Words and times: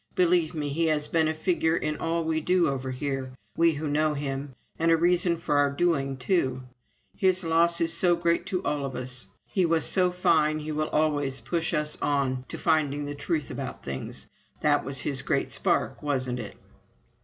Believe 0.15 0.55
me, 0.55 0.69
he 0.69 0.87
has 0.87 1.07
been 1.07 1.27
a 1.27 1.33
figure 1.35 1.77
in 1.77 1.97
all 1.97 2.23
we 2.23 2.41
do 2.41 2.67
over 2.67 2.89
here, 2.89 3.33
we 3.55 3.73
who 3.73 3.87
knew 3.87 4.15
him, 4.15 4.55
and 4.79 4.89
a 4.89 4.97
reason 4.97 5.37
for 5.37 5.57
our 5.57 5.69
doing, 5.69 6.17
too. 6.17 6.63
His 7.15 7.43
loss 7.43 7.79
is 7.79 7.93
so 7.93 8.15
great 8.15 8.47
to 8.47 8.63
all 8.63 8.83
of 8.83 8.95
us!... 8.95 9.27
He 9.45 9.63
was 9.63 9.85
so 9.85 10.09
fine 10.09 10.57
he 10.57 10.71
will 10.71 10.89
always 10.89 11.39
push 11.39 11.71
us 11.71 11.99
on 12.01 12.45
to 12.47 12.57
finding 12.57 13.05
the 13.05 13.13
truth 13.13 13.51
about 13.51 13.83
things. 13.85 14.25
That 14.61 14.83
was 14.83 15.01
his 15.01 15.21
great 15.21 15.51
spark, 15.51 16.01
wasn't 16.01 16.39
it?" 16.39 16.57